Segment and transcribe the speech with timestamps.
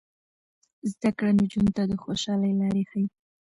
[0.91, 3.05] زده کړه نجونو ته د خوشحالۍ لارې ښيي.